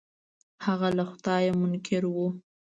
[0.65, 2.15] هغه له خدايه منکر و.